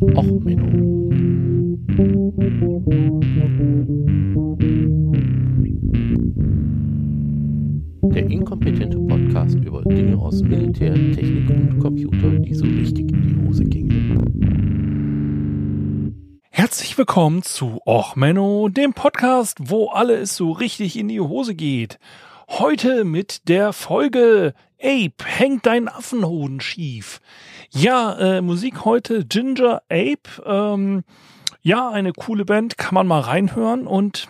Och, 0.00 0.24
Menno. 0.24 1.10
Der 8.14 8.30
inkompetente 8.30 8.98
Podcast 8.98 9.56
über 9.56 9.82
Dinge 9.82 10.16
aus 10.16 10.42
Militär, 10.42 10.94
Technik 10.94 11.50
und 11.50 11.78
Computer, 11.80 12.30
die 12.30 12.54
so 12.54 12.64
richtig 12.64 13.12
in 13.12 13.22
die 13.22 13.46
Hose 13.46 13.64
gingen. 13.64 13.90
Herzlich 16.48 16.96
willkommen 16.96 17.42
zu 17.42 17.80
Och 17.86 18.16
Menno, 18.16 18.70
dem 18.70 18.94
Podcast, 18.94 19.58
wo 19.60 19.88
alles 19.88 20.34
so 20.34 20.52
richtig 20.52 20.98
in 20.98 21.08
die 21.08 21.20
Hose 21.20 21.54
geht. 21.54 21.98
Heute 22.58 23.04
mit 23.04 23.48
der 23.48 23.72
Folge 23.72 24.54
Ape, 24.82 25.24
hängt 25.24 25.66
dein 25.66 25.88
Affenhoden 25.88 26.60
schief. 26.60 27.20
Ja, 27.70 28.18
äh, 28.18 28.40
Musik 28.42 28.84
heute 28.84 29.24
Ginger 29.24 29.82
Ape. 29.88 30.42
Ähm, 30.44 31.04
ja, 31.62 31.88
eine 31.90 32.12
coole 32.12 32.44
Band, 32.44 32.76
kann 32.76 32.94
man 32.94 33.06
mal 33.06 33.20
reinhören 33.20 33.86
und 33.86 34.28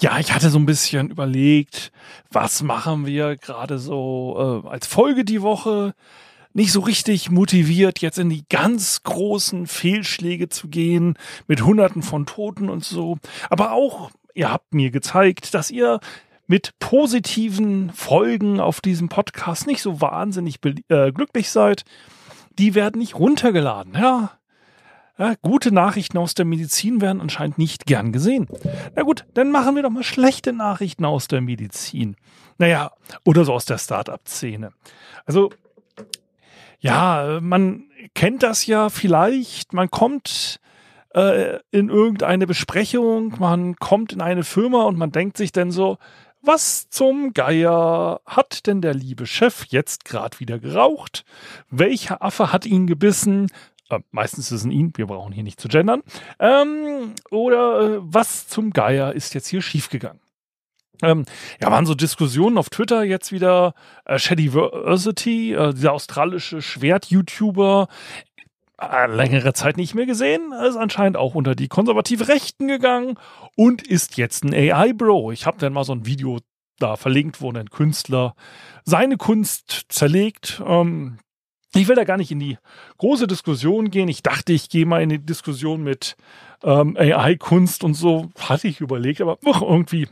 ja, 0.00 0.18
ich 0.18 0.34
hatte 0.34 0.50
so 0.50 0.58
ein 0.58 0.66
bisschen 0.66 1.10
überlegt, 1.10 1.92
was 2.28 2.60
machen 2.64 3.06
wir 3.06 3.36
gerade 3.36 3.78
so 3.78 4.62
äh, 4.64 4.68
als 4.68 4.88
Folge 4.88 5.24
die 5.24 5.42
Woche. 5.42 5.94
Nicht 6.54 6.72
so 6.72 6.80
richtig 6.80 7.30
motiviert, 7.30 8.00
jetzt 8.00 8.18
in 8.18 8.30
die 8.30 8.44
ganz 8.48 9.04
großen 9.04 9.68
Fehlschläge 9.68 10.48
zu 10.48 10.66
gehen, 10.66 11.16
mit 11.46 11.62
Hunderten 11.62 12.02
von 12.02 12.26
Toten 12.26 12.68
und 12.68 12.84
so. 12.84 13.18
Aber 13.48 13.70
auch, 13.70 14.10
ihr 14.34 14.50
habt 14.50 14.74
mir 14.74 14.90
gezeigt, 14.90 15.54
dass 15.54 15.70
ihr 15.70 16.00
mit 16.50 16.76
positiven 16.80 17.92
Folgen 17.92 18.58
auf 18.58 18.80
diesem 18.80 19.08
Podcast 19.08 19.68
nicht 19.68 19.82
so 19.82 20.00
wahnsinnig 20.00 20.58
äh, 20.88 21.12
glücklich 21.12 21.48
seid, 21.48 21.84
die 22.58 22.74
werden 22.74 22.98
nicht 22.98 23.14
runtergeladen. 23.14 23.94
Ja. 23.94 24.32
ja, 25.16 25.34
gute 25.42 25.70
Nachrichten 25.70 26.18
aus 26.18 26.34
der 26.34 26.44
Medizin 26.44 27.00
werden 27.00 27.20
anscheinend 27.20 27.56
nicht 27.56 27.86
gern 27.86 28.10
gesehen. 28.10 28.48
Na 28.96 29.04
gut, 29.04 29.26
dann 29.34 29.52
machen 29.52 29.76
wir 29.76 29.84
doch 29.84 29.90
mal 29.90 30.02
schlechte 30.02 30.52
Nachrichten 30.52 31.04
aus 31.04 31.28
der 31.28 31.40
Medizin. 31.40 32.16
Naja, 32.58 32.90
oder 33.24 33.44
so 33.44 33.52
aus 33.52 33.64
der 33.64 33.78
Startup-Szene. 33.78 34.72
Also, 35.26 35.50
ja, 36.80 37.38
man 37.40 37.84
kennt 38.16 38.42
das 38.42 38.66
ja 38.66 38.88
vielleicht. 38.88 39.72
Man 39.72 39.88
kommt 39.88 40.58
äh, 41.14 41.60
in 41.70 41.90
irgendeine 41.90 42.48
Besprechung, 42.48 43.36
man 43.38 43.76
kommt 43.76 44.12
in 44.12 44.20
eine 44.20 44.42
Firma 44.42 44.82
und 44.82 44.98
man 44.98 45.12
denkt 45.12 45.36
sich 45.36 45.52
dann 45.52 45.70
so, 45.70 45.96
was 46.42 46.88
zum 46.88 47.32
Geier 47.32 48.20
hat 48.26 48.66
denn 48.66 48.80
der 48.80 48.94
liebe 48.94 49.26
Chef 49.26 49.66
jetzt 49.68 50.04
gerade 50.04 50.40
wieder 50.40 50.58
geraucht? 50.58 51.24
Welcher 51.70 52.22
Affe 52.22 52.52
hat 52.52 52.66
ihn 52.66 52.86
gebissen? 52.86 53.50
Äh, 53.90 54.00
meistens 54.10 54.50
ist 54.50 54.64
es 54.64 54.70
ihn, 54.70 54.92
wir 54.96 55.06
brauchen 55.06 55.32
hier 55.32 55.44
nicht 55.44 55.60
zu 55.60 55.68
gendern. 55.68 56.02
Ähm, 56.38 57.14
oder 57.30 57.80
äh, 57.80 57.98
was 58.00 58.48
zum 58.48 58.70
Geier 58.70 59.12
ist 59.12 59.34
jetzt 59.34 59.48
hier 59.48 59.62
schiefgegangen? 59.62 60.20
Ähm, 61.02 61.24
ja, 61.60 61.70
waren 61.70 61.86
so 61.86 61.94
Diskussionen 61.94 62.58
auf 62.58 62.68
Twitter 62.68 63.02
jetzt 63.02 63.32
wieder. 63.32 63.74
Äh, 64.04 64.18
Shadiversity, 64.18 65.54
äh, 65.54 65.72
dieser 65.72 65.92
australische 65.92 66.60
Schwert-YouTuber, 66.60 67.88
längere 69.08 69.52
Zeit 69.52 69.76
nicht 69.76 69.94
mehr 69.94 70.06
gesehen, 70.06 70.52
ist 70.52 70.76
anscheinend 70.76 71.16
auch 71.16 71.34
unter 71.34 71.54
die 71.54 71.68
konservative 71.68 72.28
Rechten 72.28 72.68
gegangen 72.68 73.18
und 73.56 73.86
ist 73.86 74.16
jetzt 74.16 74.44
ein 74.44 74.54
AI-Bro. 74.54 75.32
Ich 75.32 75.46
habe 75.46 75.58
dann 75.58 75.72
mal 75.72 75.84
so 75.84 75.92
ein 75.92 76.06
Video 76.06 76.38
da 76.78 76.96
verlinkt, 76.96 77.40
wo 77.40 77.52
ein 77.52 77.70
Künstler 77.70 78.34
seine 78.84 79.16
Kunst 79.16 79.86
zerlegt. 79.88 80.62
Ähm, 80.66 81.18
ich 81.74 81.86
will 81.86 81.94
da 81.94 82.04
gar 82.04 82.16
nicht 82.16 82.32
in 82.32 82.40
die 82.40 82.58
große 82.98 83.26
Diskussion 83.26 83.90
gehen. 83.90 84.08
Ich 84.08 84.22
dachte, 84.22 84.52
ich 84.52 84.68
gehe 84.70 84.86
mal 84.86 85.02
in 85.02 85.10
die 85.10 85.24
Diskussion 85.24 85.84
mit 85.84 86.16
ähm, 86.64 86.96
AI-Kunst 86.96 87.84
und 87.84 87.94
so. 87.94 88.30
Hatte 88.38 88.66
ich 88.66 88.80
überlegt, 88.80 89.20
aber 89.20 89.38
ach, 89.46 89.62
irgendwie 89.62 90.08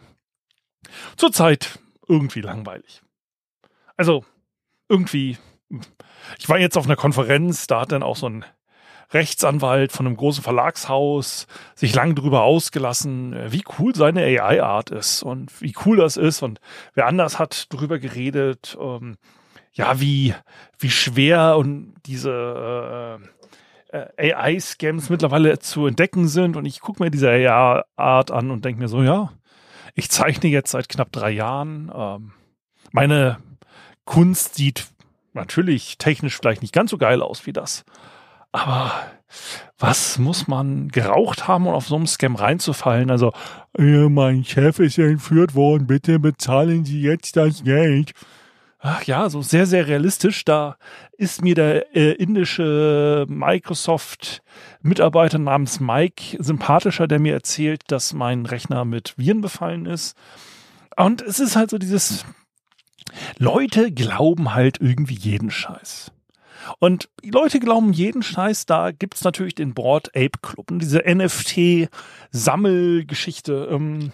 zurzeit 1.16 1.78
irgendwie 2.06 2.41
langweilig. 2.41 3.03
Also 3.97 4.25
irgendwie. 4.88 5.38
Ich 6.38 6.48
war 6.48 6.59
jetzt 6.59 6.78
auf 6.78 6.87
einer 6.87 6.97
Konferenz, 6.97 7.66
da 7.66 7.82
hat 7.82 7.93
dann 7.93 8.03
auch 8.03 8.16
so 8.16 8.28
ein 8.28 8.44
Rechtsanwalt 9.10 9.92
von 9.92 10.06
einem 10.06 10.16
großen 10.16 10.42
Verlagshaus 10.42 11.46
sich 11.74 11.94
lang 11.94 12.14
drüber 12.14 12.42
ausgelassen, 12.42 13.32
äh, 13.32 13.52
wie 13.52 13.64
cool 13.78 13.94
seine 13.94 14.22
AI-Art 14.22 14.91
ist 14.91 15.22
und 15.22 15.60
wie 15.60 15.74
cool 15.86 15.96
das 15.96 16.16
ist. 16.16 16.42
Und 16.42 16.60
wer 16.94 17.06
anders 17.06 17.38
hat 17.38 17.72
drüber 17.72 17.98
geredet, 17.98 18.76
ähm, 18.80 19.16
ja, 19.72 20.00
wie, 20.00 20.34
wie 20.78 20.91
schwer 20.91 21.56
und 21.56 21.94
diese 22.06 23.20
äh, 23.92 23.96
äh 23.96 24.34
AI-Scams 24.34 25.08
mittlerweile 25.08 25.58
zu 25.58 25.86
entdecken 25.86 26.28
sind. 26.28 26.56
Und 26.56 26.66
ich 26.66 26.80
gucke 26.80 27.02
mir 27.02 27.10
diese 27.10 27.30
AI-Art 27.30 28.30
an 28.30 28.50
und 28.50 28.64
denke 28.64 28.80
mir 28.80 28.88
so, 28.88 29.02
ja, 29.02 29.32
ich 29.94 30.10
zeichne 30.10 30.50
jetzt 30.50 30.72
seit 30.72 30.88
knapp 30.88 31.12
drei 31.12 31.30
Jahren. 31.30 31.90
Ähm, 31.94 32.32
meine 32.92 33.38
Kunst 34.04 34.54
sieht 34.54 34.86
natürlich 35.32 35.98
technisch 35.98 36.36
vielleicht 36.36 36.62
nicht 36.62 36.75
ganz 36.75 36.90
so 36.90 36.98
geil 36.98 37.22
aus 37.22 37.46
wie 37.46 37.52
das. 37.52 37.84
Aber 38.53 38.92
was 39.78 40.19
muss 40.19 40.48
man 40.48 40.88
geraucht 40.88 41.47
haben, 41.47 41.66
um 41.66 41.75
auf 41.75 41.86
so 41.86 41.97
einem 41.97 42.06
Scam 42.06 42.34
reinzufallen? 42.34 43.10
Also, 43.10 43.32
mein 43.76 44.44
Chef 44.44 44.78
ist 44.78 44.98
entführt 44.98 45.54
worden, 45.54 45.86
bitte 45.86 46.19
bezahlen 46.19 46.84
Sie 46.84 47.00
jetzt 47.00 47.37
das 47.37 47.62
Geld. 47.62 48.12
Ach 48.81 49.03
ja, 49.04 49.28
so 49.28 49.42
sehr, 49.42 49.66
sehr 49.66 49.88
realistisch. 49.88 50.44
Da 50.44 50.76
ist 51.16 51.42
mir 51.42 51.56
der 51.56 51.97
äh, 51.97 52.12
indische 52.12 53.26
Microsoft-Mitarbeiter 53.28 55.38
namens 55.38 55.81
Mike 55.81 56.42
sympathischer, 56.42 57.08
der 57.08 57.19
mir 57.19 57.34
erzählt, 57.34 57.82
dass 57.88 58.12
mein 58.12 58.47
Rechner 58.47 58.84
mit 58.84 59.14
Viren 59.16 59.41
befallen 59.41 59.87
ist. 59.87 60.16
Und 60.97 61.22
es 61.22 61.41
ist 61.41 61.56
halt 61.56 61.70
so 61.70 61.78
dieses, 61.78 62.25
Leute 63.38 63.91
glauben 63.92 64.54
halt 64.54 64.81
irgendwie 64.81 65.16
jeden 65.16 65.50
Scheiß. 65.50 66.12
Und 66.78 67.10
die 67.22 67.30
Leute 67.30 67.60
glauben 67.60 67.92
jeden 67.92 68.22
Scheiß, 68.22 68.64
da 68.66 68.91
gibt's 68.91 69.22
natürlich 69.24 69.54
den 69.54 69.72
Board 69.74 70.08
Ape 70.16 70.38
Club 70.42 70.70
und 70.70 70.80
diese 70.80 71.02
NFT-Sammelgeschichte. 71.06 73.69
Ähm, 73.70 74.12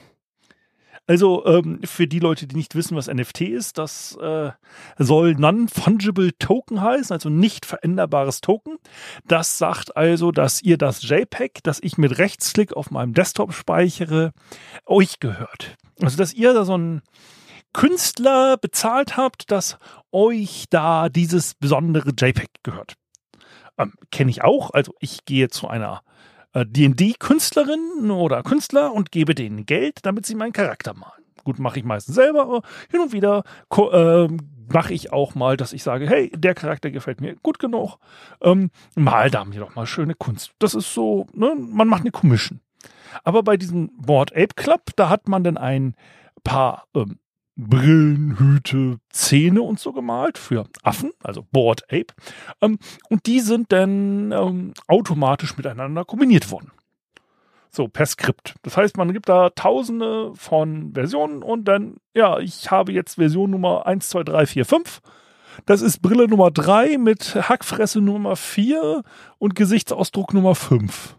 also 1.07 1.45
ähm, 1.45 1.81
für 1.85 2.07
die 2.07 2.19
Leute, 2.19 2.47
die 2.47 2.57
nicht 2.57 2.75
wissen, 2.75 2.97
was 2.97 3.09
NFT 3.09 3.43
ist, 3.43 3.77
das 3.77 4.17
äh, 4.17 4.53
soll 4.97 5.35
Non-Fungible 5.35 6.31
Token 6.39 6.81
heißen, 6.81 7.13
also 7.13 7.29
nicht 7.29 7.67
veränderbares 7.67 8.41
Token. 8.41 8.79
Das 9.27 9.59
sagt 9.59 9.99
also, 9.99 10.33
dass 10.33 10.63
ihr 10.63 10.79
das 10.79 11.03
JPEG, 11.03 11.63
das 11.63 11.79
ich 11.83 11.99
mit 11.99 12.17
Rechtsklick 12.17 12.73
auf 12.73 12.91
meinem 12.91 13.13
Desktop 13.13 13.53
speichere, 13.53 14.33
euch 14.87 15.21
gehört. 15.21 15.77
Also 16.01 16.17
dass 16.17 16.33
ihr 16.33 16.55
da 16.55 16.65
so 16.65 16.79
ein 16.79 17.03
Künstler 17.75 18.57
bezahlt 18.57 19.19
habt, 19.19 19.51
dass 19.51 19.79
euch 20.11 20.65
da 20.71 21.11
dieses 21.11 21.55
besondere 21.55 22.13
JPEG 22.17 22.49
gehört. 22.63 22.95
Ähm, 23.77 23.93
Kenne 24.11 24.31
ich 24.31 24.43
auch. 24.43 24.71
Also 24.71 24.95
ich 25.01 25.27
gehe 25.27 25.49
zu 25.51 25.69
einer 25.69 26.03
äh, 26.55 26.65
D&D-Künstlerin 26.65 28.11
oder 28.11 28.43
Künstler 28.43 28.93
und 28.95 29.11
gebe 29.11 29.35
denen 29.35 29.67
Geld, 29.67 29.99
damit 30.07 30.25
sie 30.25 30.35
meinen 30.35 30.53
Charakter 30.53 30.95
malen. 30.95 31.25
Gut, 31.43 31.59
mache 31.59 31.79
ich 31.79 31.85
meistens 31.85 32.15
selber, 32.15 32.43
aber 32.43 32.63
hin 32.91 33.01
und 33.01 33.13
wieder 33.13 33.43
äh, 33.71 34.29
mache 34.73 34.95
ich 34.95 35.13
auch 35.13 35.35
mal, 35.35 35.57
dass 35.57 35.75
ich 35.75 35.83
sage, 35.83 36.09
hey, 36.09 36.31
der 36.35 36.55
Charakter 36.55 36.91
gefällt 36.91 37.21
mir 37.21 37.37
gut 37.43 37.59
genug, 37.59 37.99
ähm, 38.41 38.71
mal 38.95 39.31
da 39.31 39.45
mir 39.45 39.61
doch 39.61 39.75
mal 39.75 39.87
schöne 39.87 40.15
Kunst. 40.15 40.53
Das 40.59 40.75
ist 40.75 40.95
so, 40.95 41.27
ne, 41.35 41.55
man 41.59 41.89
macht 41.89 42.03
eine 42.03 42.13
Commission. 42.13 42.61
Aber 43.25 43.43
bei 43.43 43.57
diesem 43.57 43.91
Board 43.97 44.33
Ape 44.33 44.55
Club, 44.57 44.91
da 44.97 45.09
hat 45.09 45.29
man 45.29 45.45
dann 45.45 45.59
ein 45.59 45.95
paar 46.43 46.87
ähm, 46.95 47.19
Brillen, 47.57 48.39
Hüte, 48.39 48.99
Zähne 49.11 49.63
und 49.63 49.79
so 49.79 49.93
gemalt 49.93 50.39
für 50.39 50.67
Affen, 50.83 51.13
also 51.23 51.47
Board 51.53 51.85
Ape. 51.85 52.13
Ähm, 52.61 52.79
und 53.09 53.27
die 53.27 53.41
sind 53.41 53.71
dann 53.71 54.33
ähm, 54.33 54.75
automatisch 54.89 55.57
miteinander 55.57 56.05
kombiniert 56.05 56.51
worden. 56.51 56.73
So, 57.71 57.89
per 57.89 58.07
Skript. 58.07 58.55
Das 58.63 58.77
heißt, 58.77 58.97
man 58.97 59.13
gibt 59.13 59.29
da 59.29 59.51
tausende 59.51 60.33
von 60.35 60.93
Versionen 60.95 61.43
und 61.43 61.65
dann, 61.65 61.97
ja, 62.15 62.39
ich 62.39 62.71
habe 62.71 62.93
jetzt 62.93 63.17
Version 63.17 63.51
Nummer 63.51 63.87
1, 63.87 64.09
2, 64.11 64.23
3, 64.23 64.47
4, 64.47 64.65
5. 64.65 65.01
Das 65.67 65.83
ist 65.83 66.01
Brille 66.03 66.29
Nummer 66.29 66.51
3 66.51 66.99
mit 66.99 67.35
Hackfresse 67.49 68.01
Nummer 68.01 68.37
4 68.37 69.03
und 69.39 69.55
Gesichtsausdruck 69.55 70.35
Nummer 70.35 70.55
5. 70.55 71.17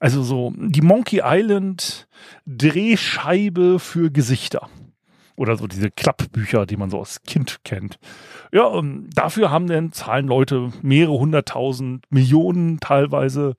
Also 0.00 0.22
so 0.22 0.52
die 0.56 0.80
Monkey 0.80 1.20
Island 1.24 2.08
Drehscheibe 2.46 3.78
für 3.78 4.10
Gesichter. 4.10 4.68
Oder 5.36 5.56
so 5.56 5.66
diese 5.66 5.90
Klappbücher, 5.90 6.66
die 6.66 6.76
man 6.76 6.90
so 6.90 6.98
als 6.98 7.22
Kind 7.22 7.60
kennt. 7.64 7.98
Ja, 8.52 8.64
und 8.64 9.10
dafür 9.14 9.50
haben 9.50 9.66
dann 9.66 9.92
zahlen 9.92 10.26
Leute 10.26 10.72
mehrere 10.82 11.18
hunderttausend, 11.18 12.04
Millionen 12.10 12.80
teilweise. 12.80 13.54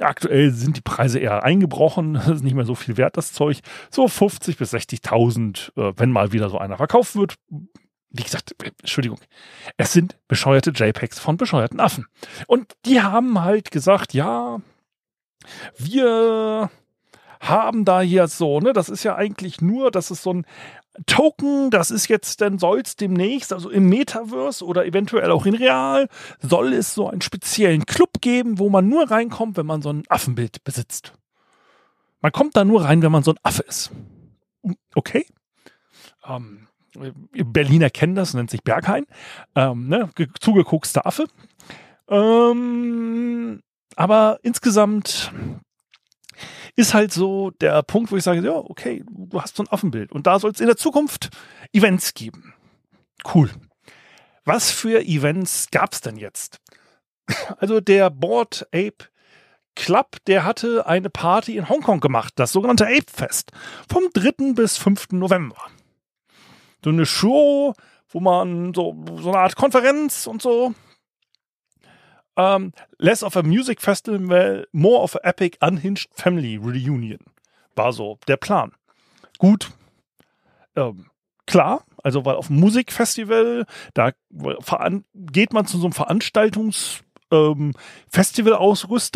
Aktuell 0.00 0.50
sind 0.50 0.76
die 0.76 0.82
Preise 0.82 1.18
eher 1.18 1.44
eingebrochen, 1.44 2.14
das 2.26 2.28
ist 2.28 2.44
nicht 2.44 2.54
mehr 2.54 2.64
so 2.64 2.74
viel 2.74 2.96
wert, 2.96 3.16
das 3.16 3.32
Zeug. 3.32 3.60
So 3.90 4.08
50 4.08 4.56
bis 4.56 4.74
60.000, 4.74 5.76
äh, 5.76 5.92
wenn 5.96 6.10
mal 6.10 6.32
wieder 6.32 6.48
so 6.48 6.58
einer 6.58 6.76
verkauft 6.76 7.16
wird. 7.16 7.36
wie 8.10 8.22
gesagt, 8.22 8.54
Entschuldigung, 8.80 9.18
es 9.76 9.92
sind 9.92 10.16
bescheuerte 10.26 10.70
JPEGs 10.70 11.20
von 11.20 11.36
bescheuerten 11.36 11.78
Affen. 11.78 12.06
Und 12.46 12.74
die 12.84 13.00
haben 13.00 13.40
halt 13.40 13.70
gesagt, 13.70 14.14
ja, 14.14 14.60
wir 15.76 16.70
haben 17.40 17.84
da 17.84 18.02
hier 18.02 18.28
so, 18.28 18.60
ne, 18.60 18.72
das 18.72 18.88
ist 18.88 19.02
ja 19.02 19.16
eigentlich 19.16 19.60
nur, 19.60 19.90
das 19.90 20.10
ist 20.10 20.22
so 20.22 20.34
ein 20.34 20.46
Token, 21.06 21.70
das 21.70 21.90
ist 21.90 22.08
jetzt, 22.08 22.40
dann 22.40 22.58
soll 22.58 22.80
es 22.80 22.96
demnächst, 22.96 23.52
also 23.52 23.70
im 23.70 23.88
Metaverse 23.88 24.64
oder 24.64 24.84
eventuell 24.84 25.30
auch 25.30 25.46
in 25.46 25.54
Real, 25.54 26.08
soll 26.40 26.72
es 26.72 26.94
so 26.94 27.08
einen 27.08 27.20
speziellen 27.20 27.86
Club 27.86 28.20
geben, 28.20 28.58
wo 28.58 28.70
man 28.70 28.88
nur 28.88 29.10
reinkommt, 29.10 29.56
wenn 29.56 29.66
man 29.66 29.82
so 29.82 29.92
ein 29.92 30.02
Affenbild 30.08 30.64
besitzt. 30.64 31.14
Man 32.20 32.32
kommt 32.32 32.56
da 32.56 32.64
nur 32.64 32.84
rein, 32.84 33.02
wenn 33.02 33.12
man 33.12 33.22
so 33.22 33.32
ein 33.32 33.38
Affe 33.42 33.62
ist. 33.62 33.92
Okay. 34.94 35.26
Ähm, 36.26 36.66
Berliner 37.32 37.88
kennen 37.88 38.14
das, 38.14 38.34
nennt 38.34 38.50
sich 38.50 38.62
Berghain. 38.62 39.06
Ähm, 39.54 39.88
ne, 39.88 40.10
zugeguckster 40.40 41.06
Affe. 41.06 41.26
Ähm, 42.08 43.62
aber 43.96 44.38
insgesamt 44.42 45.32
ist 46.76 46.94
halt 46.94 47.12
so 47.12 47.50
der 47.50 47.82
Punkt, 47.82 48.12
wo 48.12 48.16
ich 48.16 48.24
sage, 48.24 48.40
ja, 48.40 48.52
okay, 48.52 49.04
du 49.08 49.40
hast 49.40 49.56
so 49.56 49.62
ein 49.62 49.68
Affenbild 49.70 50.12
und 50.12 50.26
da 50.26 50.38
soll 50.38 50.52
es 50.52 50.60
in 50.60 50.66
der 50.66 50.76
Zukunft 50.76 51.30
Events 51.72 52.14
geben. 52.14 52.54
Cool. 53.34 53.50
Was 54.44 54.70
für 54.70 55.02
Events 55.04 55.68
gab 55.70 55.92
es 55.92 56.00
denn 56.00 56.16
jetzt? 56.16 56.58
Also 57.58 57.80
der 57.80 58.10
Board 58.10 58.66
Ape 58.72 59.08
Club, 59.76 60.16
der 60.26 60.44
hatte 60.44 60.86
eine 60.86 61.10
Party 61.10 61.56
in 61.56 61.68
Hongkong 61.68 62.00
gemacht, 62.00 62.32
das 62.36 62.52
sogenannte 62.52 62.86
Ape 62.86 63.10
Fest, 63.12 63.52
vom 63.88 64.04
3. 64.12 64.52
bis 64.54 64.76
5. 64.76 65.12
November. 65.12 65.56
So 66.84 66.90
eine 66.90 67.06
Show, 67.06 67.74
wo 68.08 68.20
man 68.20 68.74
so, 68.74 68.96
so 69.20 69.30
eine 69.30 69.38
Art 69.38 69.56
Konferenz 69.56 70.26
und 70.26 70.42
so 70.42 70.74
um, 72.36 72.44
ähm, 72.44 72.72
less 72.98 73.22
of 73.22 73.36
a 73.36 73.42
music 73.42 73.80
festival, 73.80 74.66
more 74.72 75.02
of 75.02 75.16
a 75.16 75.20
epic 75.22 75.58
unhinged 75.60 76.08
family 76.12 76.56
reunion. 76.56 77.18
War 77.76 77.92
so 77.92 78.18
der 78.28 78.36
Plan. 78.36 78.72
Gut. 79.38 79.70
Ähm, 80.76 81.10
klar, 81.46 81.84
also 82.02 82.24
weil 82.24 82.36
auf 82.36 82.48
dem 82.48 82.60
Musikfestival, 82.60 83.66
da 83.94 84.12
geht 85.14 85.52
man 85.52 85.66
zu 85.66 85.78
so 85.78 85.86
einem 85.86 85.92
Veranstaltungs 85.92 87.02
ähm, 87.30 87.72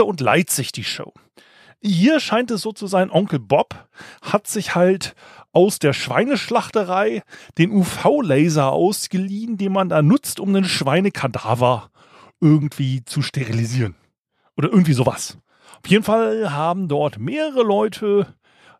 und 0.00 0.20
leiht 0.20 0.50
sich 0.50 0.72
die 0.72 0.84
Show. 0.84 1.12
Hier 1.80 2.18
scheint 2.18 2.50
es 2.50 2.62
so 2.62 2.72
zu 2.72 2.86
sein, 2.86 3.10
Onkel 3.10 3.38
Bob 3.38 3.88
hat 4.22 4.46
sich 4.46 4.74
halt 4.74 5.14
aus 5.52 5.78
der 5.78 5.92
Schweineschlachterei 5.92 7.22
den 7.58 7.70
UV-Laser 7.70 8.72
ausgeliehen, 8.72 9.58
den 9.58 9.72
man 9.72 9.90
da 9.90 10.00
nutzt, 10.00 10.40
um 10.40 10.48
einen 10.48 10.64
Schweinekadaver 10.64 11.90
irgendwie 12.44 13.04
zu 13.04 13.22
sterilisieren. 13.22 13.96
Oder 14.56 14.68
irgendwie 14.68 14.92
sowas. 14.92 15.38
Auf 15.82 15.90
jeden 15.90 16.04
Fall 16.04 16.52
haben 16.52 16.88
dort 16.88 17.18
mehrere 17.18 17.62
Leute, 17.62 18.34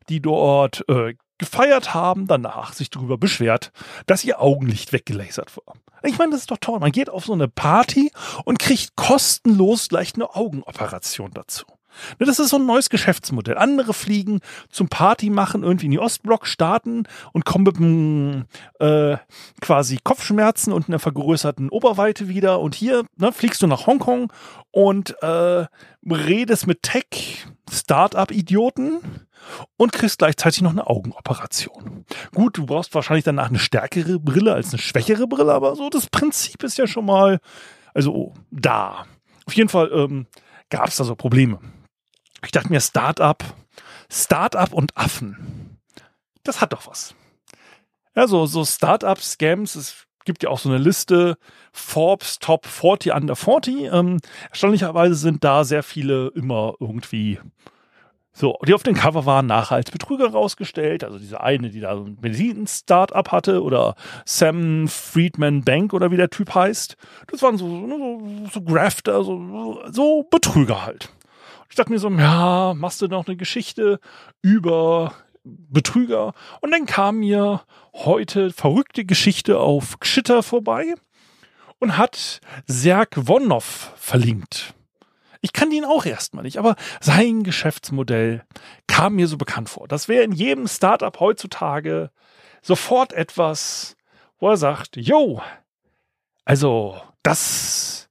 die 0.08 0.20
dort 0.20 0.84
äh, 0.88 1.14
gefeiert 1.38 1.94
haben, 1.94 2.26
danach 2.26 2.74
sich 2.74 2.90
darüber 2.90 3.16
beschwert, 3.18 3.72
dass 4.06 4.22
ihr 4.22 4.40
Augenlicht 4.40 4.92
weggelasert 4.92 5.56
war. 5.56 5.74
Ich 6.02 6.18
meine, 6.18 6.32
das 6.32 6.42
ist 6.42 6.50
doch 6.50 6.58
toll. 6.60 6.78
Man 6.78 6.92
geht 6.92 7.08
auf 7.08 7.24
so 7.24 7.32
eine 7.32 7.48
Party 7.48 8.12
und 8.44 8.58
kriegt 8.58 8.94
kostenlos 8.96 9.88
gleich 9.88 10.14
eine 10.14 10.34
Augenoperation 10.34 11.30
dazu. 11.32 11.64
Ne, 12.18 12.26
das 12.26 12.38
ist 12.38 12.50
so 12.50 12.56
ein 12.56 12.66
neues 12.66 12.90
Geschäftsmodell. 12.90 13.56
Andere 13.58 13.94
fliegen 13.94 14.40
zum 14.70 14.88
Party 14.88 15.30
machen, 15.30 15.62
irgendwie 15.62 15.86
in 15.86 15.92
die 15.92 15.98
Ostblock 15.98 16.46
starten 16.46 17.04
und 17.32 17.44
kommen 17.44 17.64
mit 17.64 17.78
äh, 18.80 19.16
quasi 19.60 19.98
Kopfschmerzen 20.02 20.72
und 20.72 20.88
einer 20.88 20.98
vergrößerten 20.98 21.68
Oberweite 21.70 22.28
wieder. 22.28 22.60
Und 22.60 22.74
hier 22.74 23.04
ne, 23.16 23.32
fliegst 23.32 23.62
du 23.62 23.66
nach 23.66 23.86
Hongkong 23.86 24.32
und 24.70 25.22
äh, 25.22 25.66
redest 26.10 26.66
mit 26.66 26.82
Tech-Startup-Idioten 26.82 29.00
und 29.76 29.92
kriegst 29.92 30.18
gleichzeitig 30.18 30.62
noch 30.62 30.70
eine 30.70 30.86
Augenoperation. 30.86 32.06
Gut, 32.34 32.56
du 32.58 32.66
brauchst 32.66 32.94
wahrscheinlich 32.94 33.24
danach 33.24 33.48
eine 33.48 33.58
stärkere 33.58 34.18
Brille 34.18 34.54
als 34.54 34.70
eine 34.70 34.78
schwächere 34.78 35.26
Brille, 35.26 35.52
aber 35.52 35.76
so 35.76 35.90
das 35.90 36.06
Prinzip 36.06 36.62
ist 36.62 36.78
ja 36.78 36.86
schon 36.86 37.04
mal 37.04 37.40
also 37.94 38.34
da. 38.50 39.06
Auf 39.46 39.54
jeden 39.54 39.68
Fall 39.68 39.90
ähm, 39.92 40.26
gab 40.68 40.88
es 40.88 40.96
da 40.96 41.04
so 41.04 41.14
Probleme. 41.14 41.60
Ich 42.44 42.52
dachte 42.52 42.70
mir, 42.70 42.80
Startup, 42.80 43.42
Startup 44.10 44.72
und 44.72 44.96
Affen. 44.96 45.78
Das 46.42 46.60
hat 46.60 46.72
doch 46.72 46.86
was. 46.86 47.14
Ja, 48.14 48.26
so, 48.26 48.46
so 48.46 48.64
Startup-Scams, 48.64 49.74
es 49.74 50.06
gibt 50.24 50.42
ja 50.42 50.50
auch 50.50 50.58
so 50.58 50.68
eine 50.68 50.78
Liste, 50.78 51.36
Forbes 51.72 52.38
Top 52.38 52.66
40 52.66 53.12
Under 53.12 53.36
40. 53.36 53.92
Ähm, 53.92 54.18
erstaunlicherweise 54.50 55.14
sind 55.14 55.42
da 55.42 55.64
sehr 55.64 55.82
viele 55.82 56.28
immer 56.28 56.74
irgendwie 56.78 57.40
so, 58.36 58.58
die 58.66 58.74
auf 58.74 58.82
dem 58.82 58.94
Cover 58.94 59.26
waren, 59.26 59.46
nachher 59.46 59.76
als 59.76 59.92
Betrüger 59.92 60.32
rausgestellt. 60.32 61.04
Also 61.04 61.18
diese 61.20 61.40
eine, 61.40 61.70
die 61.70 61.78
da 61.78 61.96
so 61.96 62.04
ein 62.04 62.18
Medizin-Startup 62.20 63.30
hatte 63.30 63.62
oder 63.62 63.94
Sam 64.24 64.88
Friedman 64.88 65.62
Bank 65.62 65.92
oder 65.92 66.10
wie 66.10 66.16
der 66.16 66.30
Typ 66.30 66.52
heißt. 66.52 66.96
Das 67.28 67.42
waren 67.42 67.56
so, 67.56 67.68
so, 67.68 68.48
so 68.52 68.60
Grafter, 68.62 69.22
so, 69.22 69.80
so 69.92 70.24
Betrüger 70.24 70.84
halt. 70.84 71.10
Ich 71.74 71.76
dachte 71.76 71.90
mir 71.90 71.98
so, 71.98 72.08
ja, 72.08 72.72
machst 72.76 73.02
du 73.02 73.08
noch 73.08 73.26
eine 73.26 73.36
Geschichte 73.36 73.98
über 74.42 75.12
Betrüger? 75.42 76.32
Und 76.60 76.70
dann 76.70 76.86
kam 76.86 77.16
mir 77.16 77.62
heute 77.92 78.52
verrückte 78.52 79.04
Geschichte 79.04 79.58
auf 79.58 79.98
Gschitter 79.98 80.44
vorbei 80.44 80.94
und 81.80 81.98
hat 81.98 82.40
Serg 82.68 83.26
Wonnow 83.26 83.92
verlinkt. 83.96 84.74
Ich 85.40 85.52
kannte 85.52 85.74
ihn 85.74 85.84
auch 85.84 86.06
erstmal 86.06 86.44
nicht, 86.44 86.58
aber 86.58 86.76
sein 87.00 87.42
Geschäftsmodell 87.42 88.44
kam 88.86 89.16
mir 89.16 89.26
so 89.26 89.36
bekannt 89.36 89.68
vor. 89.68 89.88
Das 89.88 90.06
wäre 90.06 90.22
in 90.22 90.30
jedem 90.30 90.68
Startup 90.68 91.18
heutzutage 91.18 92.12
sofort 92.62 93.12
etwas, 93.12 93.96
wo 94.38 94.48
er 94.48 94.58
sagt, 94.58 94.96
yo, 94.96 95.42
also 96.44 97.00
das 97.24 98.08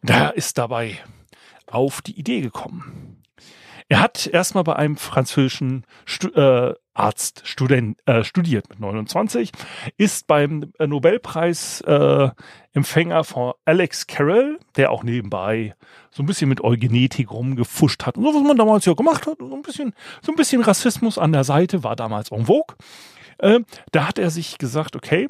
Und 0.00 0.10
er 0.10 0.34
ist 0.34 0.58
dabei 0.58 0.98
auf 1.66 2.02
die 2.02 2.18
Idee 2.18 2.40
gekommen. 2.40 3.22
Er 3.88 4.00
hat 4.00 4.26
erstmal 4.26 4.64
bei 4.64 4.76
einem 4.76 4.96
französischen 4.96 5.84
Stu 6.06 6.28
äh, 6.28 6.74
Arzt 6.94 7.42
Student, 7.44 7.98
äh, 8.06 8.24
studiert 8.24 8.68
mit 8.68 8.80
29, 8.80 9.52
ist 9.96 10.26
beim 10.26 10.72
äh, 10.78 10.86
Nobelpreisempfänger 10.86 13.18
äh, 13.18 13.24
von 13.24 13.52
Alex 13.64 14.06
Carroll, 14.06 14.58
der 14.76 14.90
auch 14.90 15.02
nebenbei 15.02 15.74
so 16.10 16.22
ein 16.22 16.26
bisschen 16.26 16.48
mit 16.48 16.62
Eugenetik 16.62 17.30
rumgefuscht 17.30 18.04
hat 18.04 18.18
und 18.18 18.24
so, 18.24 18.34
was 18.34 18.42
man 18.42 18.56
damals 18.56 18.84
ja 18.84 18.92
gemacht 18.92 19.26
hat, 19.26 19.38
so 19.38 19.54
ein 19.54 19.62
bisschen, 19.62 19.94
so 20.20 20.32
ein 20.32 20.36
bisschen 20.36 20.62
Rassismus 20.62 21.18
an 21.18 21.32
der 21.32 21.44
Seite 21.44 21.82
war 21.82 21.96
damals 21.96 22.30
en 22.30 22.46
vogue. 22.46 22.76
Äh, 23.38 23.60
da 23.92 24.08
hat 24.08 24.18
er 24.18 24.30
sich 24.30 24.58
gesagt, 24.58 24.94
okay, 24.94 25.28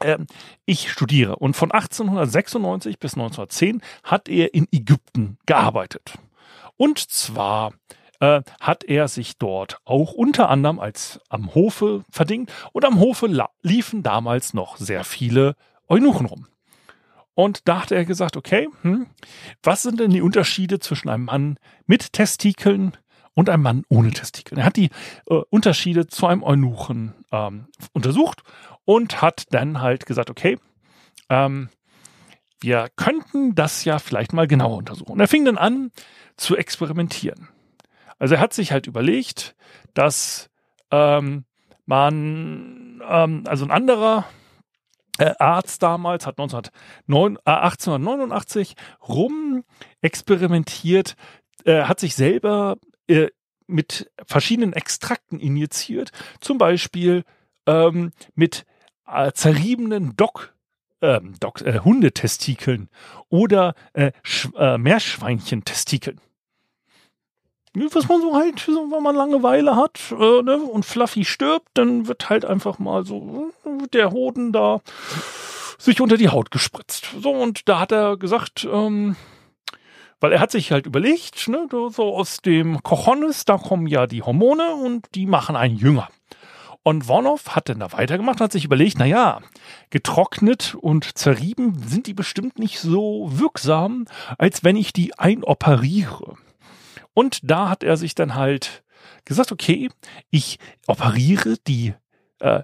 äh, 0.00 0.18
ich 0.64 0.90
studiere. 0.90 1.36
Und 1.36 1.56
von 1.56 1.70
1896 1.70 2.98
bis 2.98 3.14
1910 3.14 3.82
hat 4.04 4.28
er 4.28 4.54
in 4.54 4.66
Ägypten 4.72 5.38
gearbeitet. 5.46 6.14
Und 6.76 6.98
zwar 6.98 7.72
äh, 8.20 8.42
hat 8.60 8.84
er 8.84 9.08
sich 9.08 9.38
dort 9.38 9.78
auch 9.84 10.12
unter 10.12 10.48
anderem 10.48 10.78
als 10.78 11.20
am 11.28 11.54
Hofe 11.54 12.04
verdingt 12.10 12.52
und 12.72 12.84
am 12.84 13.00
Hofe 13.00 13.28
liefen 13.62 14.02
damals 14.02 14.54
noch 14.54 14.76
sehr 14.76 15.04
viele 15.04 15.54
Eunuchen 15.88 16.26
rum. 16.26 16.46
Und 17.34 17.68
da 17.68 17.82
hat 17.82 17.92
er 17.92 18.06
gesagt, 18.06 18.36
okay, 18.36 18.68
hm, 18.80 19.06
was 19.62 19.82
sind 19.82 20.00
denn 20.00 20.10
die 20.10 20.22
Unterschiede 20.22 20.80
zwischen 20.80 21.10
einem 21.10 21.26
Mann 21.26 21.58
mit 21.86 22.14
Testikeln 22.14 22.96
und 23.34 23.50
einem 23.50 23.62
Mann 23.62 23.82
ohne 23.88 24.10
Testikeln? 24.10 24.58
Er 24.58 24.64
hat 24.64 24.76
die 24.76 24.90
äh, 25.28 25.34
Unterschiede 25.50 26.06
zu 26.06 26.26
einem 26.26 26.42
Eunuchen 26.42 27.14
ähm, 27.30 27.66
untersucht 27.92 28.42
und 28.86 29.20
hat 29.20 29.44
dann 29.50 29.82
halt 29.82 30.06
gesagt, 30.06 30.30
okay, 30.30 30.58
ähm, 31.28 31.68
wir 32.60 32.88
könnten 32.96 33.54
das 33.54 33.84
ja 33.84 33.98
vielleicht 33.98 34.32
mal 34.32 34.46
genauer 34.46 34.78
untersuchen. 34.78 35.12
Und 35.12 35.20
er 35.20 35.28
fing 35.28 35.44
dann 35.44 35.58
an 35.58 35.90
zu 36.38 36.56
experimentieren. 36.56 37.48
Also 38.18 38.34
er 38.36 38.40
hat 38.40 38.54
sich 38.54 38.72
halt 38.72 38.86
überlegt, 38.86 39.54
dass 39.94 40.50
ähm, 40.90 41.44
man, 41.84 43.02
ähm, 43.08 43.44
also 43.46 43.64
ein 43.64 43.70
anderer 43.70 44.26
äh, 45.18 45.32
Arzt 45.38 45.82
damals 45.82 46.26
hat 46.26 46.38
1909, 46.38 47.36
äh, 47.44 47.50
1889 47.50 48.74
rum 49.08 49.64
experimentiert, 50.00 51.16
äh, 51.64 51.84
hat 51.84 52.00
sich 52.00 52.14
selber 52.14 52.76
äh, 53.08 53.28
mit 53.66 54.10
verschiedenen 54.26 54.72
Extrakten 54.72 55.40
injiziert, 55.40 56.10
zum 56.40 56.58
Beispiel 56.58 57.24
ähm, 57.66 58.12
mit 58.34 58.64
äh, 59.06 59.32
zerriebenen 59.32 60.16
Dock, 60.16 60.54
ähm, 61.00 61.34
Dock 61.40 61.62
äh, 61.62 61.80
Hundetestikeln 61.80 62.88
oder 63.28 63.74
äh, 63.92 64.12
äh, 64.56 64.78
Meerschweinchentestikeln 64.78 66.20
was 67.92 68.08
man 68.08 68.20
so 68.20 68.34
halt, 68.34 68.66
wenn 68.68 69.02
man 69.02 69.14
Langeweile 69.14 69.76
hat 69.76 70.00
äh, 70.12 70.42
ne, 70.42 70.56
und 70.56 70.84
Fluffy 70.84 71.24
stirbt, 71.24 71.68
dann 71.74 72.06
wird 72.06 72.30
halt 72.30 72.44
einfach 72.44 72.78
mal 72.78 73.04
so 73.04 73.52
der 73.92 74.10
Hoden 74.12 74.52
da 74.52 74.80
sich 75.78 76.00
unter 76.00 76.16
die 76.16 76.30
Haut 76.30 76.50
gespritzt. 76.50 77.08
So, 77.20 77.30
und 77.30 77.68
da 77.68 77.80
hat 77.80 77.92
er 77.92 78.16
gesagt, 78.16 78.66
ähm, 78.70 79.16
weil 80.20 80.32
er 80.32 80.40
hat 80.40 80.50
sich 80.50 80.72
halt 80.72 80.86
überlegt, 80.86 81.48
ne, 81.48 81.68
so 81.70 82.16
aus 82.16 82.38
dem 82.38 82.82
Kochonis, 82.82 83.44
da 83.44 83.58
kommen 83.58 83.86
ja 83.86 84.06
die 84.06 84.22
Hormone 84.22 84.74
und 84.74 85.06
die 85.14 85.26
machen 85.26 85.56
einen 85.56 85.76
jünger. 85.76 86.08
Und 86.82 87.08
Warnow 87.08 87.40
hat 87.48 87.68
dann 87.68 87.80
da 87.80 87.92
weitergemacht 87.92 88.40
hat 88.40 88.52
sich 88.52 88.64
überlegt, 88.64 88.96
naja, 88.96 89.40
getrocknet 89.90 90.76
und 90.80 91.18
zerrieben 91.18 91.82
sind 91.84 92.06
die 92.06 92.14
bestimmt 92.14 92.60
nicht 92.60 92.78
so 92.78 93.28
wirksam, 93.32 94.06
als 94.38 94.62
wenn 94.62 94.76
ich 94.76 94.92
die 94.92 95.18
einoperiere. 95.18 96.36
Und 97.16 97.50
da 97.50 97.70
hat 97.70 97.82
er 97.82 97.96
sich 97.96 98.14
dann 98.14 98.34
halt 98.34 98.84
gesagt, 99.24 99.50
okay, 99.50 99.88
ich 100.28 100.58
operiere 100.86 101.56
die 101.66 101.94
äh, 102.40 102.62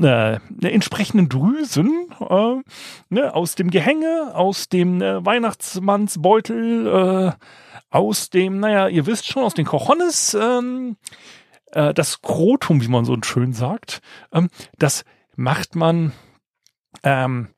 äh, 0.00 0.38
entsprechenden 0.62 1.28
Drüsen 1.28 2.06
äh, 2.20 2.62
ne, 3.08 3.34
aus 3.34 3.56
dem 3.56 3.72
Gehänge, 3.72 4.30
aus 4.34 4.68
dem 4.68 5.02
äh, 5.02 5.26
Weihnachtsmannsbeutel, 5.26 6.86
äh, 6.86 7.32
aus 7.90 8.30
dem, 8.30 8.60
naja, 8.60 8.86
ihr 8.86 9.06
wisst 9.06 9.26
schon, 9.26 9.42
aus 9.42 9.54
den 9.54 9.66
Cojones, 9.66 10.34
ähm, 10.34 10.96
äh, 11.72 11.92
das 11.92 12.22
Krotum, 12.22 12.82
wie 12.82 12.88
man 12.88 13.04
so 13.04 13.16
schön 13.24 13.52
sagt, 13.52 14.00
ähm, 14.32 14.48
das 14.78 15.04
macht 15.34 15.74
man 15.74 16.12
ähm, 17.02 17.48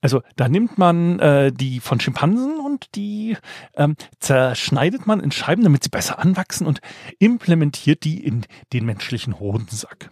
also 0.00 0.22
da 0.36 0.48
nimmt 0.48 0.78
man 0.78 1.18
äh, 1.18 1.52
die 1.52 1.80
von 1.80 2.00
Schimpansen 2.00 2.58
und 2.58 2.94
die 2.94 3.36
ähm, 3.74 3.96
zerschneidet 4.18 5.06
man 5.06 5.20
in 5.20 5.30
Scheiben, 5.30 5.64
damit 5.64 5.84
sie 5.84 5.90
besser 5.90 6.18
anwachsen 6.18 6.66
und 6.66 6.80
implementiert 7.18 8.04
die 8.04 8.24
in 8.24 8.46
den 8.72 8.86
menschlichen 8.86 9.38
Hodensack. 9.38 10.10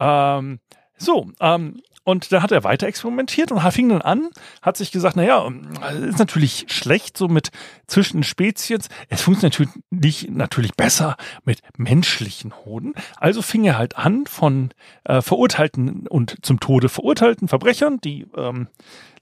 Ähm, 0.00 0.60
so, 0.96 1.30
ähm, 1.40 1.80
und 2.10 2.32
da 2.32 2.42
hat 2.42 2.52
er 2.52 2.64
weiter 2.64 2.86
experimentiert 2.86 3.52
und 3.52 3.60
fing 3.72 3.88
dann 3.88 4.02
an, 4.02 4.30
hat 4.62 4.76
sich 4.76 4.90
gesagt, 4.90 5.16
naja, 5.16 5.48
ist 6.08 6.18
natürlich 6.18 6.66
schlecht 6.68 7.16
so 7.16 7.28
mit 7.28 7.50
zwischen 7.86 8.22
Spezies. 8.22 8.88
Es 9.08 9.22
funktioniert 9.22 9.70
natürlich, 9.90 10.28
natürlich 10.30 10.72
besser 10.74 11.16
mit 11.44 11.60
menschlichen 11.76 12.52
Hoden. 12.64 12.94
Also 13.16 13.42
fing 13.42 13.64
er 13.64 13.78
halt 13.78 13.96
an 13.96 14.26
von 14.26 14.70
äh, 15.04 15.22
verurteilten 15.22 16.06
und 16.08 16.36
zum 16.42 16.60
Tode 16.60 16.88
verurteilten 16.88 17.48
Verbrechern. 17.48 18.00
Die 18.00 18.26
ähm, 18.36 18.68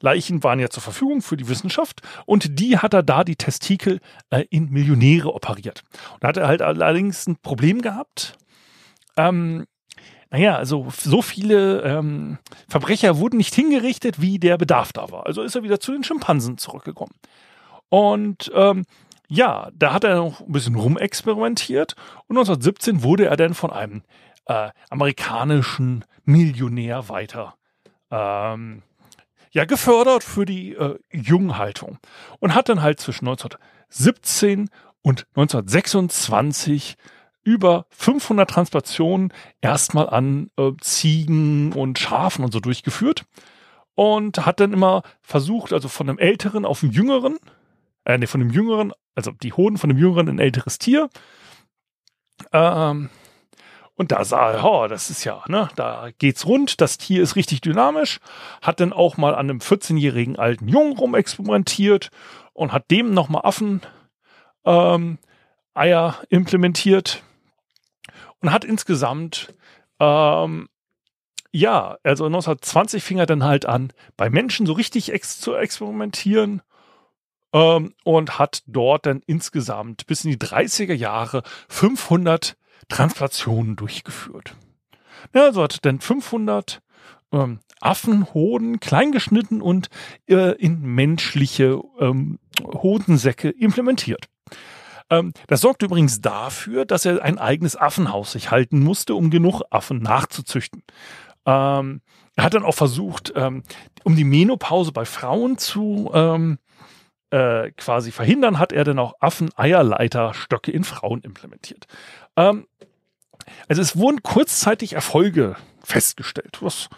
Leichen 0.01 0.43
waren 0.43 0.61
ja 0.61 0.71
zur 0.71 0.83
Verfügung 0.83 1.23
für 1.23 1.37
die 1.37 1.49
Wissenschaft 1.49 2.01
und 2.25 2.59
die 2.59 2.79
hat 2.79 2.95
er 2.95 3.03
da 3.03 3.25
die 3.25 3.37
Testikel 3.37 4.01
äh, 4.31 4.45
in 4.51 4.71
Millionäre 4.71 5.35
operiert. 5.35 5.85
Und 6.15 6.25
da 6.25 6.29
hat 6.29 6.37
er 6.37 6.49
halt 6.49 6.63
allerdings 6.63 7.27
ein 7.27 7.37
Problem 7.37 7.83
gehabt. 7.83 8.39
Ähm, 9.17 9.67
naja, 10.31 10.57
also 10.57 10.89
so 10.91 11.23
viele 11.23 11.83
ähm, 11.83 12.39
Verbrecher 12.69 13.19
wurden 13.19 13.39
nicht 13.39 13.55
hingerichtet, 13.55 14.21
wie 14.21 14.39
der 14.39 14.59
Bedarf 14.59 14.93
da 14.93 15.11
war. 15.11 15.27
Also 15.27 15.43
ist 15.43 15.55
er 15.55 15.63
wieder 15.63 15.81
zu 15.81 15.93
den 15.93 16.05
Schimpansen 16.05 16.59
zurückgekommen. 16.59 17.15
Und 17.89 18.51
ähm, 18.55 18.85
ja, 19.29 19.71
da 19.75 19.93
hat 19.93 20.05
er 20.05 20.17
noch 20.17 20.41
ein 20.41 20.53
bisschen 20.53 20.75
rumexperimentiert 20.75 21.95
und 22.27 22.37
1917 22.37 23.03
wurde 23.03 23.27
er 23.27 23.37
dann 23.37 23.55
von 23.55 23.71
einem 23.71 24.03
äh, 24.47 24.71
amerikanischen 24.91 26.05
Millionär 26.25 27.09
weiter 27.09 27.55
ähm, 28.11 28.83
ja, 29.51 29.65
gefördert 29.65 30.25
für 30.25 30.45
die 30.45 30.75
äh, 30.75 30.99
Junghaltung 31.11 31.99
und 32.39 32.55
hat 32.55 32.69
dann 32.69 32.83
halt 32.83 33.01
zwischen 33.01 33.27
1917 33.29 34.69
und 35.03 35.27
1926 35.35 36.97
über 37.49 37.87
500 37.89 38.51
Transplantationen 38.51 39.33
erstmal 39.63 40.11
an 40.11 40.51
äh, 40.59 40.73
Ziegen 40.83 41.73
und 41.73 41.99
Schafen 41.99 42.45
und 42.45 42.53
so 42.53 42.61
durchgeführt 42.61 43.25
und 43.95 44.45
hat 44.45 44.61
dann 44.61 44.75
immer 44.75 45.03
versucht, 45.23 45.73
also 45.73 45.89
von 45.89 46.11
einem 46.11 46.19
älteren 46.19 46.67
auf 46.67 46.83
einen 46.83 46.93
jüngeren, 46.93 47.39
äh, 48.05 48.19
nee, 48.19 48.27
von 48.27 48.41
dem 48.41 48.51
jüngeren, 48.51 48.93
also 49.15 49.31
die 49.31 49.55
Hoden 49.55 49.79
von 49.79 49.89
dem 49.89 49.99
jüngeren 49.99 50.29
ein 50.29 50.39
älteres 50.39 50.79
Tier. 50.79 51.09
Ähm, 52.53 53.09
und 53.95 54.13
da 54.13 54.27
sah 54.27 54.53
er, 54.53 54.65
oh, 54.65 54.87
das 54.87 55.09
ist 55.09 55.25
ja, 55.25 55.43
ne, 55.49 55.71
da 55.75 56.11
geht's 56.19 56.45
rund, 56.45 56.83
das 56.83 56.99
Tier 56.99 57.23
ist 57.23 57.35
richtig 57.35 57.63
dynamisch, 57.63 58.21
hat 58.61 58.81
dann 58.81 58.93
auch 58.93 59.17
mal 59.17 59.35
an 59.35 59.49
einem 59.49 59.61
14-jährigen 59.61 60.39
alten 60.39 60.69
Jungen 60.69 60.99
rumexperimentiert 60.99 62.11
und 62.53 62.73
hat 62.73 62.91
dem 62.91 63.15
nochmal 63.15 63.41
Affen 63.47 63.81
ähm, 64.67 65.19
Eier 65.73 66.19
implementiert 66.29 67.23
und 68.41 68.53
hat 68.53 68.65
insgesamt, 68.65 69.55
ähm, 70.01 70.69
ja, 71.51 71.97
also 72.03 72.27
1920 72.27 73.03
fing 73.03 73.19
er 73.19 73.27
dann 73.27 73.45
halt 73.45 73.67
an, 73.67 73.93
bei 74.17 74.31
Menschen 74.31 74.67
so 74.67 74.73
richtig 74.75 75.13
ex 75.13 75.41
zu 75.41 75.55
experimentieren 75.55 76.63
ähm, 77.53 77.95
und 78.05 78.39
hat 78.39 78.63
dort 78.67 79.07
dann 79.07 79.23
insgesamt 79.27 80.07
bis 80.07 80.25
in 80.25 80.31
die 80.31 80.39
30er 80.39 80.95
Jahre 80.95 81.43
500 81.69 82.57
Transplantationen 82.89 83.77
durchgeführt. 83.77 84.55
Ja, 85.35 85.45
also 85.45 85.63
hat 85.63 85.85
dann 85.85 86.01
500 86.01 86.81
ähm, 87.33 87.61
Affenhoden 87.81 88.81
kleingeschnitten 88.81 89.63
und 89.63 89.89
äh, 90.27 90.53
in 90.57 90.81
menschliche 90.83 91.81
ähm, 91.99 92.39
Hodensäcke 92.63 93.51
implementiert. 93.51 94.29
Ähm, 95.11 95.33
das 95.47 95.61
sorgte 95.61 95.87
übrigens 95.87 96.21
dafür, 96.21 96.85
dass 96.85 97.05
er 97.05 97.23
ein 97.23 97.39
eigenes 97.39 97.77
Affenhaus 97.77 98.33
sich 98.33 98.51
halten 98.51 98.81
musste, 98.81 99.15
um 99.15 99.31
genug 99.31 99.63
Affen 99.71 99.99
nachzuzüchten. 99.99 100.83
Ähm, 101.47 102.01
er 102.37 102.45
hat 102.45 102.55
dann 102.55 102.65
auch 102.65 102.75
versucht, 102.75 103.33
ähm, 103.35 103.63
um 104.05 104.17
die 104.17 104.25
Menopause 104.25 104.93
bei 104.93 105.05
Frauen 105.05 105.59
zu 105.59 106.11
äh, 107.31 107.71
quasi 107.73 108.11
verhindern, 108.11 108.59
hat 108.59 108.73
er 108.73 108.85
dann 108.85 108.99
auch 108.99 109.15
Affeneierleiterstöcke 109.21 110.71
in 110.71 110.85
Frauen 110.85 111.21
implementiert. 111.21 111.87
Also 112.35 113.83
es 113.83 113.97
wurden 113.97 114.23
kurzzeitig 114.23 114.95
Erfolge 114.95 115.57
festgestellt, 115.83 116.59
was 116.61 116.89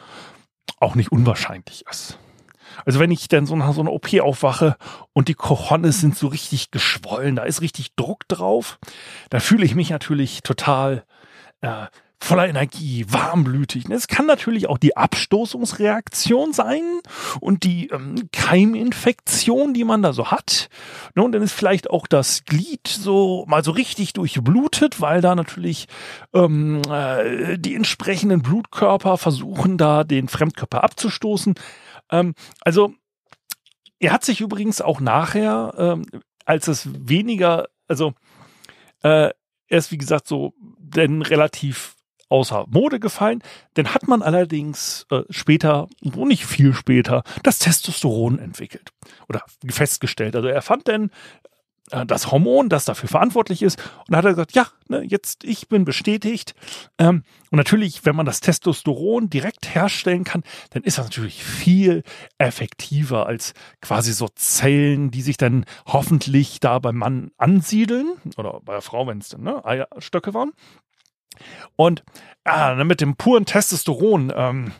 auch 0.78 0.94
nicht 0.94 1.10
unwahrscheinlich 1.10 1.84
ist. 1.90 2.18
Also 2.84 2.98
wenn 3.00 3.10
ich 3.10 3.28
dann 3.28 3.46
so 3.46 3.56
nach 3.56 3.72
so 3.72 3.80
einer 3.80 3.92
OP 3.92 4.12
aufwache 4.20 4.76
und 5.12 5.28
die 5.28 5.34
Cojones 5.34 6.00
sind 6.00 6.16
so 6.16 6.28
richtig 6.28 6.70
geschwollen, 6.70 7.36
da 7.36 7.42
ist 7.42 7.60
richtig 7.60 7.94
Druck 7.96 8.26
drauf, 8.28 8.78
dann 9.30 9.40
fühle 9.40 9.64
ich 9.64 9.74
mich 9.74 9.90
natürlich 9.90 10.42
total 10.42 11.04
äh, 11.60 11.86
voller 12.22 12.48
Energie, 12.48 13.06
warmblütig. 13.08 13.88
Es 13.88 14.06
kann 14.06 14.26
natürlich 14.26 14.68
auch 14.68 14.78
die 14.78 14.96
Abstoßungsreaktion 14.96 16.52
sein 16.52 16.82
und 17.40 17.64
die 17.64 17.88
ähm, 17.88 18.28
Keiminfektion, 18.32 19.72
die 19.72 19.84
man 19.84 20.02
da 20.02 20.12
so 20.12 20.30
hat. 20.30 20.68
Ne, 21.14 21.22
und 21.22 21.32
dann 21.32 21.42
ist 21.42 21.52
vielleicht 21.52 21.90
auch 21.90 22.06
das 22.06 22.44
Glied 22.44 22.86
so 22.86 23.44
mal 23.48 23.64
so 23.64 23.70
richtig 23.72 24.12
durchblutet, 24.12 25.00
weil 25.00 25.22
da 25.22 25.34
natürlich 25.34 25.88
ähm, 26.34 26.82
äh, 26.90 27.58
die 27.58 27.74
entsprechenden 27.74 28.42
Blutkörper 28.42 29.16
versuchen, 29.16 29.78
da 29.78 30.04
den 30.04 30.28
Fremdkörper 30.28 30.84
abzustoßen. 30.84 31.54
Ähm, 32.10 32.34
also 32.60 32.94
er 33.98 34.12
hat 34.12 34.24
sich 34.24 34.40
übrigens 34.40 34.80
auch 34.80 35.00
nachher, 35.00 35.74
ähm, 35.76 36.06
als 36.44 36.68
es 36.68 36.88
weniger, 37.08 37.68
also 37.86 38.14
äh, 39.02 39.30
er 39.68 39.78
ist, 39.78 39.92
wie 39.92 39.98
gesagt, 39.98 40.26
so 40.26 40.54
denn 40.58 41.22
relativ 41.22 41.96
außer 42.30 42.64
Mode 42.68 43.00
gefallen. 43.00 43.42
Dann 43.74 43.92
hat 43.92 44.08
man 44.08 44.22
allerdings 44.22 45.06
äh, 45.10 45.22
später, 45.30 45.88
wo 46.00 46.24
nicht 46.24 46.46
viel 46.46 46.72
später, 46.72 47.22
das 47.42 47.58
Testosteron 47.58 48.38
entwickelt 48.38 48.90
oder 49.28 49.42
festgestellt. 49.68 50.36
Also 50.36 50.48
er 50.48 50.62
fand 50.62 50.88
dann 50.88 51.10
das 52.06 52.30
Hormon, 52.30 52.68
das 52.68 52.84
dafür 52.84 53.08
verantwortlich 53.08 53.62
ist. 53.62 53.78
Und 53.98 54.12
da 54.12 54.18
hat 54.18 54.24
er 54.24 54.30
gesagt, 54.30 54.52
ja, 54.52 54.68
ne, 54.88 55.02
jetzt 55.02 55.44
ich 55.44 55.68
bin 55.68 55.84
bestätigt. 55.84 56.54
Ähm, 56.98 57.24
und 57.50 57.56
natürlich, 57.56 58.04
wenn 58.04 58.16
man 58.16 58.26
das 58.26 58.40
Testosteron 58.40 59.28
direkt 59.28 59.74
herstellen 59.74 60.24
kann, 60.24 60.42
dann 60.70 60.82
ist 60.82 60.98
das 60.98 61.06
natürlich 61.06 61.42
viel 61.42 62.02
effektiver 62.38 63.26
als 63.26 63.54
quasi 63.80 64.12
so 64.12 64.28
Zellen, 64.28 65.10
die 65.10 65.22
sich 65.22 65.36
dann 65.36 65.64
hoffentlich 65.86 66.60
da 66.60 66.78
beim 66.78 66.96
Mann 66.96 67.30
ansiedeln 67.38 68.12
oder 68.36 68.60
bei 68.64 68.74
der 68.74 68.82
Frau, 68.82 69.06
wenn 69.06 69.18
es 69.18 69.30
dann 69.30 69.42
ne, 69.42 69.64
Eierstöcke 69.64 70.34
waren. 70.34 70.52
Und 71.76 72.04
ah, 72.44 72.74
mit 72.84 73.00
dem 73.00 73.16
puren 73.16 73.46
Testosteron 73.46 74.32
ähm, 74.34 74.72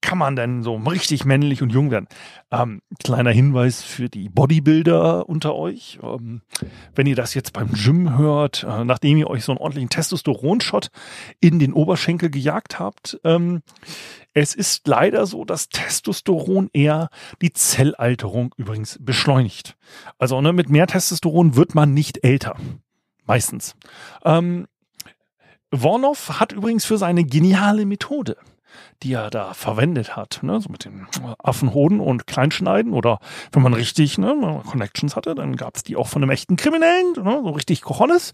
kann 0.00 0.18
man 0.18 0.36
denn 0.36 0.62
so 0.62 0.76
richtig 0.76 1.24
männlich 1.24 1.62
und 1.62 1.70
jung 1.70 1.90
werden? 1.90 2.06
Ähm, 2.50 2.80
kleiner 3.02 3.30
Hinweis 3.30 3.82
für 3.82 4.08
die 4.08 4.28
Bodybuilder 4.28 5.28
unter 5.28 5.54
euch. 5.54 5.98
Ähm, 6.02 6.42
wenn 6.94 7.06
ihr 7.06 7.16
das 7.16 7.34
jetzt 7.34 7.52
beim 7.52 7.72
Gym 7.72 8.16
hört, 8.16 8.64
äh, 8.68 8.84
nachdem 8.84 9.16
ihr 9.16 9.28
euch 9.28 9.44
so 9.44 9.52
einen 9.52 9.58
ordentlichen 9.58 9.90
Testosteron-Shot 9.90 10.90
in 11.40 11.58
den 11.58 11.72
Oberschenkel 11.72 12.30
gejagt 12.30 12.78
habt, 12.78 13.18
ähm, 13.24 13.62
es 14.32 14.54
ist 14.54 14.86
leider 14.86 15.26
so, 15.26 15.44
dass 15.44 15.70
Testosteron 15.70 16.68
eher 16.72 17.08
die 17.40 17.52
Zellalterung 17.52 18.54
übrigens 18.58 18.98
beschleunigt. 19.00 19.76
Also 20.18 20.40
ne, 20.40 20.52
mit 20.52 20.68
mehr 20.68 20.86
Testosteron 20.86 21.56
wird 21.56 21.74
man 21.74 21.94
nicht 21.94 22.22
älter. 22.22 22.56
Meistens. 23.24 23.74
Ähm, 24.24 24.66
Wornow 25.72 26.38
hat 26.38 26.52
übrigens 26.52 26.84
für 26.84 26.98
seine 26.98 27.24
geniale 27.24 27.86
Methode, 27.86 28.36
die 29.02 29.12
er 29.12 29.30
da 29.30 29.54
verwendet 29.54 30.16
hat, 30.16 30.40
ne, 30.42 30.60
so 30.60 30.68
mit 30.68 30.84
den 30.84 31.06
Affenhoden 31.38 32.00
und 32.00 32.26
Kleinschneiden 32.26 32.92
oder 32.92 33.18
wenn 33.52 33.62
man 33.62 33.74
richtig 33.74 34.18
ne, 34.18 34.62
Connections 34.66 35.16
hatte, 35.16 35.34
dann 35.34 35.56
gab 35.56 35.76
es 35.76 35.82
die 35.82 35.96
auch 35.96 36.08
von 36.08 36.22
einem 36.22 36.30
echten 36.30 36.56
Kriminellen, 36.56 37.12
ne, 37.12 37.40
so 37.42 37.50
richtig 37.50 37.82
Cojones, 37.82 38.32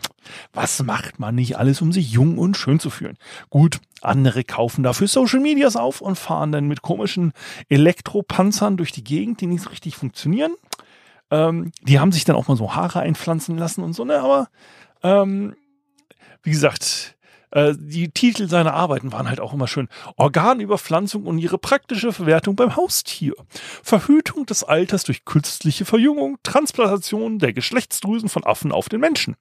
was 0.53 0.81
macht 0.83 1.19
man 1.19 1.35
nicht 1.35 1.57
alles, 1.57 1.81
um 1.81 1.91
sich 1.91 2.11
jung 2.11 2.37
und 2.37 2.55
schön 2.55 2.79
zu 2.79 2.89
fühlen? 2.89 3.17
Gut, 3.49 3.79
andere 4.01 4.43
kaufen 4.43 4.83
dafür 4.83 5.07
Social 5.07 5.39
Medias 5.39 5.75
auf 5.75 6.01
und 6.01 6.17
fahren 6.17 6.51
dann 6.51 6.67
mit 6.67 6.81
komischen 6.81 7.33
Elektropanzern 7.69 8.77
durch 8.77 8.91
die 8.91 9.03
Gegend, 9.03 9.41
die 9.41 9.47
nicht 9.47 9.63
so 9.63 9.69
richtig 9.69 9.95
funktionieren. 9.95 10.53
Ähm, 11.31 11.71
die 11.81 11.99
haben 11.99 12.11
sich 12.11 12.25
dann 12.25 12.35
auch 12.35 12.47
mal 12.47 12.57
so 12.57 12.75
Haare 12.75 12.99
einpflanzen 12.99 13.57
lassen 13.57 13.83
und 13.83 13.93
so, 13.93 14.05
ne? 14.05 14.19
Aber 14.19 14.49
ähm, 15.03 15.55
wie 16.43 16.51
gesagt, 16.51 17.15
äh, 17.53 17.75
die 17.77 18.09
Titel 18.09 18.47
seiner 18.47 18.73
Arbeiten 18.73 19.11
waren 19.11 19.29
halt 19.29 19.39
auch 19.39 19.53
immer 19.53 19.67
schön. 19.67 19.87
Organüberpflanzung 20.17 21.25
und 21.25 21.37
ihre 21.37 21.57
praktische 21.57 22.11
Verwertung 22.11 22.55
beim 22.55 22.75
Haustier. 22.75 23.33
Verhütung 23.83 24.45
des 24.45 24.63
Alters 24.63 25.03
durch 25.03 25.23
künstliche 25.23 25.85
Verjüngung, 25.85 26.37
Transplantation 26.43 27.39
der 27.39 27.53
Geschlechtsdrüsen 27.53 28.27
von 28.27 28.43
Affen 28.43 28.71
auf 28.71 28.89
den 28.89 28.99
Menschen. 28.99 29.35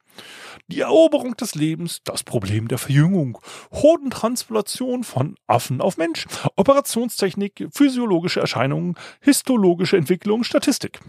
Die 0.68 0.80
Eroberung 0.80 1.36
des 1.36 1.54
Lebens, 1.54 2.00
das 2.04 2.22
Problem 2.22 2.68
der 2.68 2.78
Verjüngung, 2.78 3.38
Hodentransplantation 3.72 5.04
von 5.04 5.34
Affen 5.46 5.80
auf 5.80 5.96
Mensch, 5.96 6.26
Operationstechnik, 6.56 7.68
physiologische 7.72 8.40
Erscheinungen, 8.40 8.94
histologische 9.20 9.96
Entwicklung, 9.96 10.44
Statistik. 10.44 11.00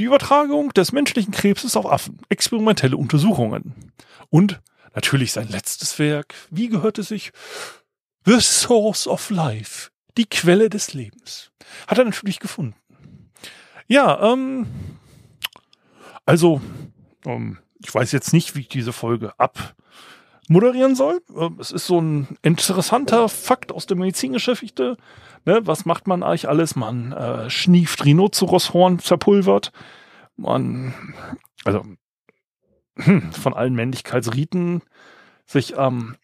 Die 0.00 0.06
Übertragung 0.06 0.70
des 0.70 0.92
menschlichen 0.92 1.30
Krebses 1.30 1.76
auf 1.76 1.84
Affen, 1.84 2.16
experimentelle 2.30 2.96
Untersuchungen. 2.96 3.92
Und 4.30 4.62
natürlich 4.94 5.30
sein 5.30 5.48
letztes 5.48 5.98
Werk, 5.98 6.32
wie 6.48 6.70
gehört 6.70 6.96
es 6.96 7.08
sich? 7.08 7.32
The 8.24 8.40
Source 8.40 9.06
of 9.06 9.28
Life, 9.28 9.90
die 10.16 10.24
Quelle 10.24 10.70
des 10.70 10.94
Lebens. 10.94 11.50
Hat 11.86 11.98
er 11.98 12.06
natürlich 12.06 12.40
gefunden. 12.40 12.74
Ja, 13.88 14.32
ähm, 14.32 14.68
also, 16.24 16.62
ähm, 17.26 17.58
ich 17.78 17.94
weiß 17.94 18.10
jetzt 18.12 18.32
nicht, 18.32 18.56
wie 18.56 18.60
ich 18.60 18.68
diese 18.68 18.94
Folge 18.94 19.38
abmoderieren 20.50 20.96
soll. 20.96 21.22
Ähm, 21.36 21.56
es 21.60 21.70
ist 21.70 21.86
so 21.86 22.00
ein 22.00 22.36
interessanter 22.42 23.28
Fakt 23.28 23.72
aus 23.72 23.86
der 23.86 23.96
Medizingeschichte. 23.96 24.96
Ne, 25.46 25.60
was 25.64 25.86
macht 25.86 26.06
man 26.06 26.22
eigentlich 26.22 26.48
alles? 26.48 26.76
Man 26.76 27.12
äh, 27.12 27.48
schnieft 27.48 28.04
Rhinoceroshorn 28.04 28.98
zerpulvert. 28.98 29.72
Man, 30.36 30.92
also 31.64 31.84
hm, 32.96 33.32
von 33.32 33.54
allen 33.54 33.74
Männlichkeitsriten 33.74 34.82
sich, 35.46 35.74
ähm, 35.78 36.16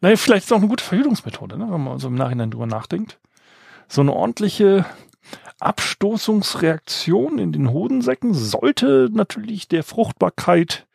naja, 0.00 0.16
vielleicht 0.16 0.44
ist 0.44 0.50
es 0.50 0.52
auch 0.52 0.60
eine 0.60 0.68
gute 0.68 0.84
Verhütungsmethode, 0.84 1.56
ne, 1.58 1.66
wenn 1.70 1.82
man 1.82 1.98
so 1.98 2.08
im 2.08 2.14
Nachhinein 2.14 2.50
drüber 2.50 2.66
nachdenkt. 2.66 3.18
So 3.88 4.02
eine 4.02 4.12
ordentliche 4.12 4.84
Abstoßungsreaktion 5.60 7.38
in 7.38 7.52
den 7.52 7.70
Hodensäcken 7.70 8.34
sollte 8.34 9.08
natürlich 9.10 9.68
der 9.68 9.82
Fruchtbarkeit 9.82 10.86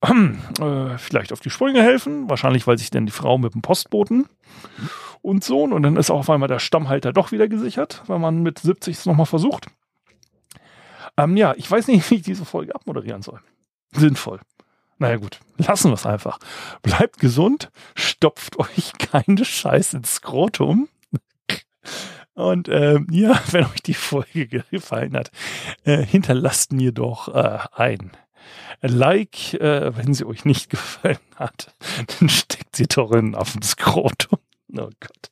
äh, 0.60 0.98
vielleicht 0.98 1.32
auf 1.32 1.40
die 1.40 1.50
Sprünge 1.50 1.82
helfen. 1.82 2.28
Wahrscheinlich, 2.28 2.66
weil 2.66 2.78
sich 2.78 2.90
dann 2.90 3.06
die 3.06 3.12
Frau 3.12 3.38
mit 3.38 3.54
dem 3.54 3.62
Postboten 3.62 4.28
und 5.22 5.44
so. 5.44 5.62
Und 5.62 5.82
dann 5.82 5.96
ist 5.96 6.10
auch 6.10 6.20
auf 6.20 6.30
einmal 6.30 6.48
der 6.48 6.58
Stammhalter 6.58 7.12
doch 7.12 7.32
wieder 7.32 7.48
gesichert, 7.48 8.02
wenn 8.06 8.20
man 8.20 8.42
mit 8.42 8.58
70 8.58 8.96
es 8.96 9.06
nochmal 9.06 9.26
versucht. 9.26 9.66
Ähm, 11.16 11.36
ja, 11.36 11.54
ich 11.56 11.70
weiß 11.70 11.88
nicht, 11.88 12.08
wie 12.10 12.16
ich 12.16 12.22
diese 12.22 12.44
Folge 12.44 12.74
abmoderieren 12.74 13.22
soll. 13.22 13.40
Sinnvoll. 13.92 14.40
Naja 14.98 15.16
gut, 15.16 15.40
lassen 15.56 15.90
wir 15.90 15.94
es 15.94 16.06
einfach. 16.06 16.38
Bleibt 16.82 17.18
gesund, 17.18 17.70
stopft 17.94 18.58
euch 18.58 18.92
keine 18.98 19.44
Scheiße 19.44 19.98
ins 19.98 20.16
Skrotum. 20.16 20.88
Und 22.34 22.68
ähm, 22.68 23.06
ja, 23.10 23.40
wenn 23.50 23.64
euch 23.64 23.82
die 23.82 23.94
Folge 23.94 24.64
gefallen 24.70 25.16
hat, 25.16 25.30
äh, 25.84 26.04
hinterlasst 26.04 26.72
mir 26.72 26.92
doch 26.92 27.34
äh, 27.34 27.58
ein 27.72 28.12
Like. 28.80 29.54
Äh, 29.54 29.96
wenn 29.96 30.14
sie 30.14 30.26
euch 30.26 30.44
nicht 30.44 30.70
gefallen 30.70 31.18
hat, 31.36 31.74
dann 32.18 32.28
steckt 32.28 32.76
sie 32.76 32.86
doch 32.86 33.12
in 33.12 33.36
Skrotum. 33.62 34.38
Oh 34.76 34.90
Gott. 35.00 35.30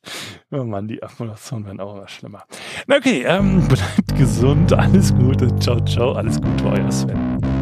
Oh 0.51 0.63
Mann, 0.63 0.87
die 0.87 1.01
Akkumulation 1.03 1.65
werden 1.65 1.79
auch 1.79 1.95
immer 1.95 2.07
schlimmer. 2.07 2.43
Okay, 2.89 3.23
ähm, 3.23 3.67
bleibt 3.67 4.15
gesund, 4.17 4.73
alles 4.73 5.13
Gute, 5.13 5.55
ciao, 5.59 5.79
ciao, 5.81 6.13
alles 6.13 6.41
Gute, 6.41 6.65
euer 6.65 6.91
Sven. 6.91 7.56